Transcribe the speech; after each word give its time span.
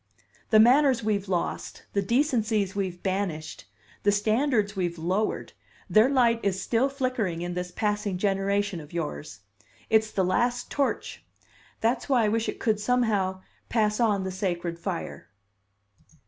The 0.49 0.59
manners 0.59 1.03
we've 1.03 1.27
lost, 1.29 1.83
the 1.93 2.01
decencies 2.01 2.75
we've 2.75 3.03
banished, 3.03 3.65
the 4.01 4.11
standards 4.11 4.75
we've 4.75 4.97
lowered, 4.97 5.53
their 5.87 6.09
light 6.09 6.39
is 6.41 6.59
still 6.59 6.89
flickering 6.89 7.43
in 7.43 7.53
this 7.53 7.69
passing 7.69 8.17
generation 8.17 8.79
of 8.81 8.93
yours. 8.93 9.41
It's 9.91 10.09
the 10.09 10.25
last 10.25 10.71
torch. 10.71 11.23
That's 11.81 12.09
why 12.09 12.25
I 12.25 12.29
wish 12.29 12.49
it 12.49 12.59
could, 12.59 12.79
somehow, 12.79 13.41
pass 13.69 13.99
on 13.99 14.23
the 14.23 14.31
sacred 14.31 14.79
fire." 14.79 15.27